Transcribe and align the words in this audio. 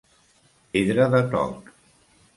Pedra 0.77 1.07
de 1.17 1.21
toc. 1.37 1.73